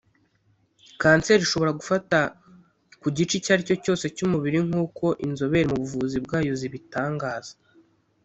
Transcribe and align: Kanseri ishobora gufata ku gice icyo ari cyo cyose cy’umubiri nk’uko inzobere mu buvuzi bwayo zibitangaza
Kanseri 1.01 1.41
ishobora 1.43 1.77
gufata 1.79 2.17
ku 3.01 3.07
gice 3.15 3.33
icyo 3.37 3.49
ari 3.53 3.63
cyo 3.69 3.75
cyose 3.83 4.05
cy’umubiri 4.15 4.59
nk’uko 4.67 5.05
inzobere 5.25 5.65
mu 5.69 5.75
buvuzi 5.81 6.17
bwayo 6.25 6.51
zibitangaza 6.59 7.53